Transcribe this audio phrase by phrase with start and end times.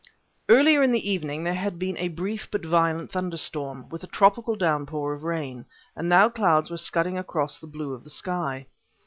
[0.49, 4.55] Earlier in the evening there had been a brief but violent thunderstorm, with a tropical
[4.55, 8.65] downpour of rain, and now clouds were scudding across the blue of the sky.